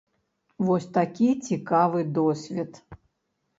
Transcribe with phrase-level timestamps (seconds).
[0.69, 2.71] Вось такі цікавы досвед.